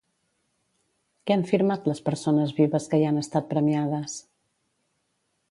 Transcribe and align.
Què 1.27 1.35
han 1.35 1.43
firmat 1.51 1.85
les 1.91 2.01
persones 2.07 2.55
vives 2.61 2.89
que 2.95 3.01
hi 3.03 3.07
han 3.11 3.21
estat 3.25 3.49
premiades? 3.53 4.19